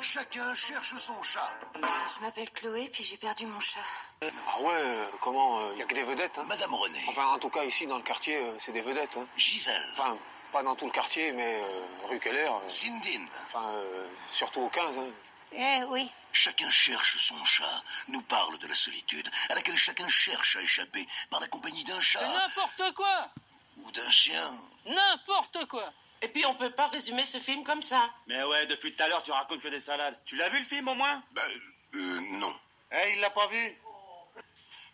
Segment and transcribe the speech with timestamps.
[0.00, 1.58] Chacun cherche son chat.
[1.74, 3.80] Je m'appelle Chloé, puis j'ai perdu mon chat.
[4.22, 6.38] Ah ouais, euh, comment Il y a que des vedettes.
[6.38, 6.44] Hein.
[6.46, 6.98] Madame René.
[7.08, 9.16] Enfin, en tout cas, ici, dans le quartier, euh, c'est des vedettes.
[9.16, 9.26] Hein.
[9.36, 9.82] Gisèle.
[9.92, 10.16] Enfin,
[10.52, 12.48] pas dans tout le quartier, mais euh, rue Keller.
[12.50, 13.28] euh, Zindine.
[13.46, 14.98] enfin, euh, surtout au 15.
[14.98, 15.04] Hein.
[15.52, 16.10] Eh oui.
[16.32, 17.82] Chacun cherche son chat.
[18.08, 21.96] Nous parle de la solitude à laquelle chacun cherche à échapper par la compagnie d'un
[21.96, 23.28] C'est chat n'importe quoi
[23.78, 24.50] ou d'un chien.
[24.86, 25.92] N'importe quoi
[26.22, 28.10] Et puis on peut pas résumer ce film comme ça.
[28.26, 30.18] Mais ouais, depuis tout à l'heure, tu racontes que des salades.
[30.26, 31.22] Tu l'as vu le film au moins?
[31.32, 31.42] Ben,
[31.94, 32.54] euh, non.
[32.92, 33.76] Eh, il l'a pas vu?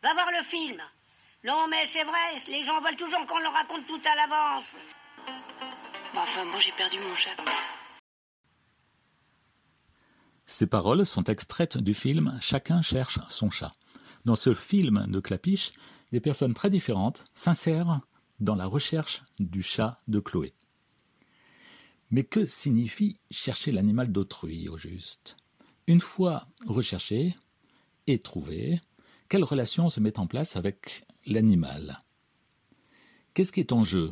[0.02, 0.80] Va voir le film.
[1.44, 4.76] Non, mais c'est vrai, les gens veulent toujours qu'on leur raconte tout à l'avance.
[6.14, 7.34] Bon, enfin bon, j'ai perdu mon chat.
[7.36, 7.52] quoi.
[10.46, 13.72] Ces paroles sont extraites du film Chacun cherche son chat.
[14.24, 15.72] Dans ce film de Clapiche,
[16.12, 18.00] des personnes très différentes s'insèrent
[18.38, 20.54] dans la recherche du chat de Chloé.
[22.10, 25.36] Mais que signifie chercher l'animal d'autrui au juste?
[25.86, 27.34] Une fois recherché
[28.06, 28.80] et trouvé,
[29.28, 31.98] quelle relation se met en place avec l'animal?
[33.34, 34.10] Qu'est-ce qui est en jeu?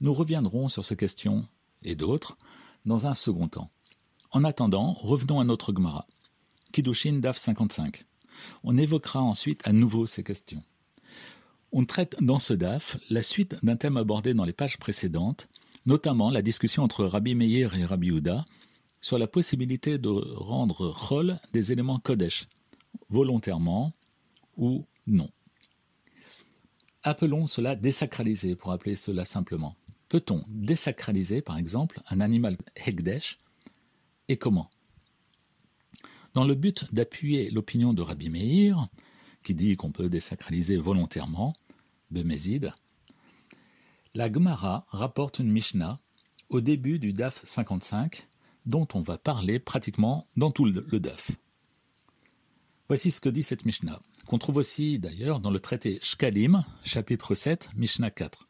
[0.00, 1.46] Nous reviendrons sur ces questions
[1.82, 2.36] et d'autres
[2.84, 3.70] dans un second temps.
[4.30, 6.06] En attendant, revenons à notre Gemara.
[6.72, 8.04] Kiddushin Daf 55.
[8.62, 10.62] On évoquera ensuite à nouveau ces questions.
[11.72, 15.48] On traite dans ce DAF la suite d'un thème abordé dans les pages précédentes,
[15.88, 18.44] notamment la discussion entre Rabbi Meir et Rabbi Houda
[19.00, 22.46] sur la possibilité de rendre Chol des éléments Kodesh,
[23.08, 23.94] volontairement
[24.58, 25.30] ou non.
[27.04, 29.76] Appelons cela désacraliser pour appeler cela simplement.
[30.10, 33.38] Peut-on désacraliser, par exemple, un animal Hekdesh
[34.28, 34.68] et comment?
[36.34, 38.88] Dans le but d'appuyer l'opinion de Rabbi Meir,
[39.42, 41.54] qui dit qu'on peut désacraliser volontairement,
[42.10, 42.72] Bemezid,
[44.18, 46.00] la Gemara rapporte une Mishnah
[46.48, 48.26] au début du DAF 55,
[48.66, 51.30] dont on va parler pratiquement dans tout le DAF.
[52.88, 57.36] Voici ce que dit cette Mishnah, qu'on trouve aussi d'ailleurs dans le traité Shkalim, chapitre
[57.36, 58.48] 7, Mishnah 4.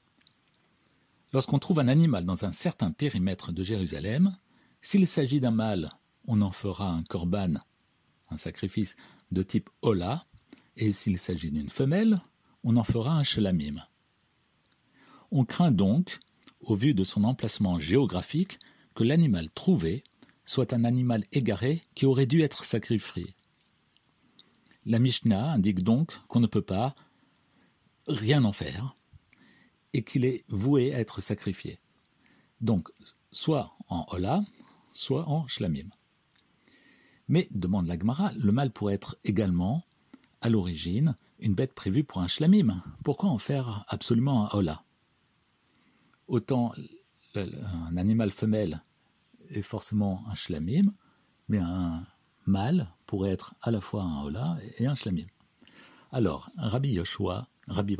[1.34, 4.34] Lorsqu'on trouve un animal dans un certain périmètre de Jérusalem,
[4.80, 5.90] s'il s'agit d'un mâle,
[6.26, 7.56] on en fera un korban,
[8.30, 8.96] un sacrifice
[9.32, 10.24] de type Ola,
[10.78, 12.22] et s'il s'agit d'une femelle,
[12.64, 13.76] on en fera un shlamim.
[15.30, 16.18] On craint donc,
[16.60, 18.58] au vu de son emplacement géographique,
[18.94, 20.02] que l'animal trouvé
[20.44, 23.34] soit un animal égaré qui aurait dû être sacrifié.
[24.86, 26.94] La Mishnah indique donc qu'on ne peut pas
[28.06, 28.96] rien en faire
[29.92, 31.78] et qu'il est voué à être sacrifié.
[32.62, 32.88] Donc,
[33.30, 34.42] soit en Ola,
[34.90, 35.90] soit en Shlamim.
[37.28, 39.84] Mais, demande la Gemara, le mâle pourrait être également,
[40.40, 42.82] à l'origine, une bête prévue pour un Shlamim.
[43.04, 44.82] Pourquoi en faire absolument un Ola?
[46.28, 46.74] Autant
[47.34, 48.82] un animal femelle
[49.50, 50.92] est forcément un Shlamim,
[51.48, 52.06] mais un
[52.46, 55.26] mâle pourrait être à la fois un Ola et un Shlamim.
[56.12, 57.96] Alors, Rabbi Yoshua, Rabbi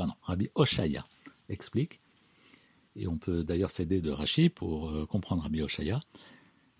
[0.55, 1.06] Oshaya
[1.49, 2.00] explique,
[2.97, 6.00] et on peut d'ailleurs s'aider de Rashi pour euh, comprendre Rabbi Oshaya.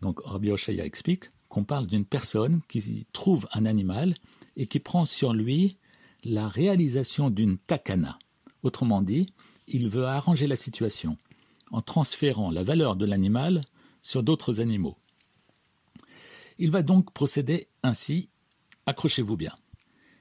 [0.03, 4.15] Donc, Rabbi Oshaya explique qu'on parle d'une personne qui trouve un animal
[4.57, 5.79] et qui prend sur lui
[6.25, 8.19] la réalisation d'une takana.
[8.63, 9.33] Autrement dit,
[9.67, 11.17] il veut arranger la situation
[11.71, 13.61] en transférant la valeur de l'animal
[14.03, 14.97] sur d'autres animaux.
[16.59, 18.31] Il va donc procéder ainsi,
[18.87, 19.53] accrochez-vous bien.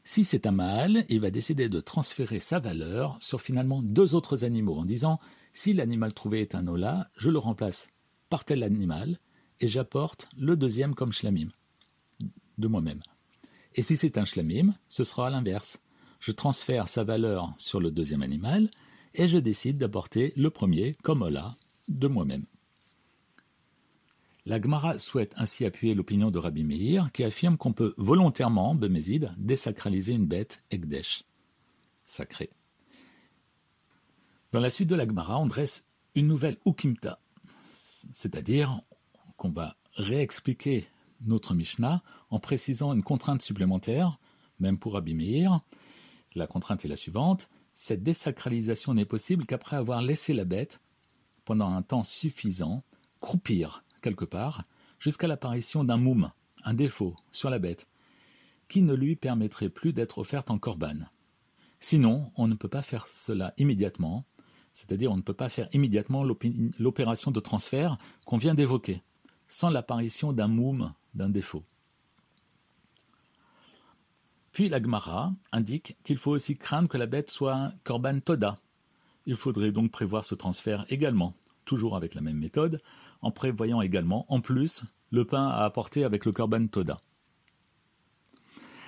[0.04, 4.46] Si c'est un mâle, il va décider de transférer sa valeur sur finalement deux autres
[4.46, 5.20] animaux en disant
[5.52, 7.90] si l'animal trouvé est un ola, je le remplace
[8.30, 9.20] par tel animal
[9.60, 11.50] et j'apporte le deuxième comme shlamim
[12.58, 13.02] de moi-même.
[13.76, 15.82] Et si c'est un shlamim, ce sera à l'inverse.
[16.20, 18.70] Je transfère sa valeur sur le deuxième animal
[19.14, 21.56] et je décide d'apporter le premier comme ola
[21.88, 22.46] de moi-même.
[24.46, 29.34] La Gemara souhaite ainsi appuyer l'opinion de Rabbi Meir qui affirme qu'on peut volontairement, Bemezid,
[29.38, 31.26] désacraliser une bête Ekdesh,
[32.06, 32.50] sacrée.
[34.54, 35.86] Dans la suite de la Gemara, on dresse
[36.16, 37.20] une nouvelle Ukimta,
[37.66, 38.80] c'est-à-dire
[39.36, 40.88] qu'on va réexpliquer
[41.22, 44.18] notre Mishnah en précisant une contrainte supplémentaire,
[44.60, 45.60] même pour Rabbi Meir.
[46.36, 47.50] La contrainte est la suivante
[47.80, 50.82] cette désacralisation n'est possible qu'après avoir laissé la bête,
[51.46, 52.82] pendant un temps suffisant,
[53.22, 54.64] croupir quelque part,
[54.98, 56.32] jusqu'à l'apparition d'un moum,
[56.64, 57.88] un défaut, sur la bête,
[58.68, 61.06] qui ne lui permettrait plus d'être offerte en corban.
[61.80, 64.26] Sinon, on ne peut pas faire cela immédiatement,
[64.72, 67.96] c'est-à-dire on ne peut pas faire immédiatement l'opé- l'opération de transfert
[68.26, 69.04] qu'on vient d'évoquer,
[69.48, 71.64] sans l'apparition d'un moum, d'un défaut.
[74.58, 78.58] Puis la Gemara indique qu'il faut aussi craindre que la bête soit un korban toda.
[79.28, 82.82] Il faudrait donc prévoir ce transfert également, toujours avec la même méthode,
[83.22, 86.98] en prévoyant également, en plus, le pain à apporter avec le korban Toda.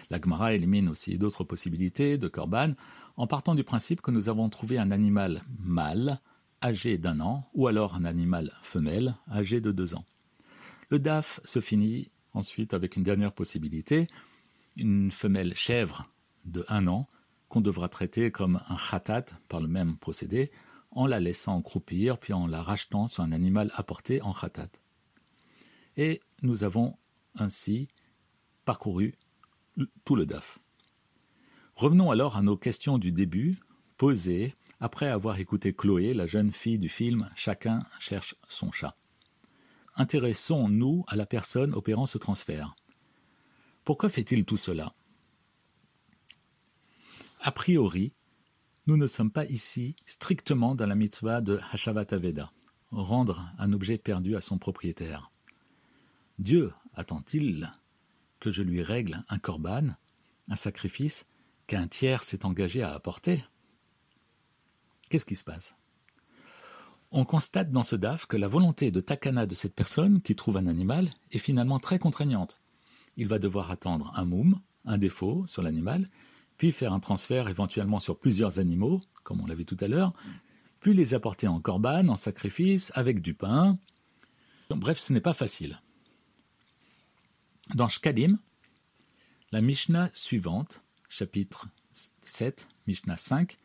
[0.09, 2.71] La Gemara élimine aussi d'autres possibilités de korban
[3.15, 6.17] en partant du principe que nous avons trouvé un animal mâle
[6.63, 10.05] âgé d'un an ou alors un animal femelle âgé de deux ans.
[10.89, 14.07] Le DAF se finit ensuite avec une dernière possibilité,
[14.79, 16.07] une femelle chèvre
[16.45, 17.07] de un an
[17.49, 20.51] qu'on devra traiter comme un khatat par le même procédé
[20.91, 24.69] en la laissant croupir puis en la rachetant sur un animal apporté en khatat.
[25.97, 26.97] Et nous avons
[27.35, 27.89] ainsi
[28.65, 29.15] parcouru
[30.05, 30.59] tout le DAF.
[31.75, 33.57] Revenons alors à nos questions du début,
[33.97, 38.95] posées après avoir écouté Chloé, la jeune fille du film Chacun cherche son chat.
[39.95, 42.75] Intéressons-nous à la personne opérant ce transfert.
[43.89, 44.93] Pourquoi fait-il tout cela?
[47.41, 48.13] A priori,
[48.85, 52.51] nous ne sommes pas ici strictement dans la mitzvah de Hashavat Aveda,
[52.91, 55.31] rendre un objet perdu à son propriétaire.
[56.37, 57.73] Dieu attend-il
[58.39, 59.95] que je lui règle un korban,
[60.49, 61.25] un sacrifice
[61.65, 63.43] qu'un tiers s'est engagé à apporter?
[65.09, 65.75] Qu'est-ce qui se passe?
[67.09, 70.57] On constate dans ce DAF que la volonté de takana de cette personne qui trouve
[70.57, 72.61] un animal est finalement très contraignante.
[73.19, 76.07] Il va devoir attendre un moum, un défaut sur l'animal,
[76.57, 80.13] puis faire un transfert éventuellement sur plusieurs animaux, comme on l'a vu tout à l'heure,
[80.79, 83.77] puis les apporter en korban, en sacrifice, avec du pain.
[84.69, 85.81] Bref, ce n'est pas facile.
[87.75, 88.39] Dans Shkalim,
[89.51, 91.67] la Mishnah suivante, chapitre
[92.21, 93.57] 7, Mishnah 5,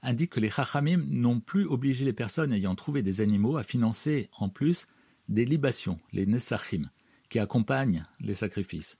[0.00, 4.30] indique que les Chachamim n'ont plus obligé les personnes ayant trouvé des animaux à financer
[4.38, 4.88] en plus
[5.28, 6.88] des libations, les Nesachim,
[7.28, 8.98] qui accompagnent les sacrifices,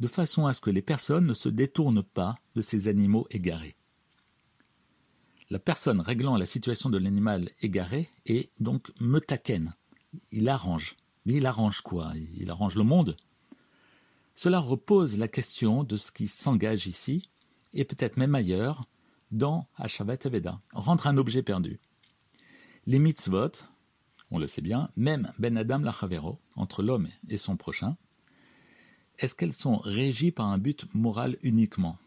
[0.00, 3.76] de façon à ce que les personnes ne se détournent pas de ces animaux égarés.
[5.50, 9.74] La personne réglant la situation de l'animal égaré est donc metaken.
[10.30, 10.96] Il arrange.
[11.26, 12.12] Mais il arrange quoi?
[12.38, 13.16] Il arrange le monde?
[14.34, 17.28] Cela repose la question de ce qui s'engage ici,
[17.74, 18.86] et peut-être même ailleurs,
[19.32, 21.78] dans Hashavat Aveda, rendre un objet perdu.
[22.86, 23.50] Les mitzvot,
[24.30, 27.96] on le sait bien, même Ben Adam Lachavero, entre l'homme et son prochain,
[29.18, 31.98] est-ce qu'elles sont régies par un but moral uniquement?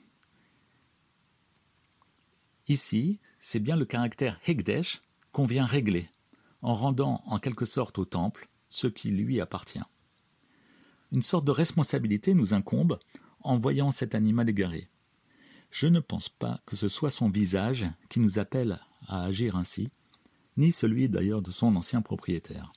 [2.67, 6.09] Ici, c'est bien le caractère Hegdesh qu'on vient régler,
[6.61, 9.83] en rendant en quelque sorte au temple ce qui lui appartient.
[11.11, 12.97] Une sorte de responsabilité nous incombe
[13.41, 14.87] en voyant cet animal égaré.
[15.69, 19.91] Je ne pense pas que ce soit son visage qui nous appelle à agir ainsi,
[20.57, 22.73] ni celui d'ailleurs de son ancien propriétaire.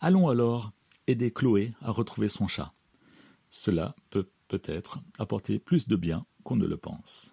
[0.00, 0.72] Allons alors
[1.06, 2.72] aider Chloé à retrouver son chat.
[3.50, 7.32] Cela peut peut-être apporter plus de bien qu'on ne le pense.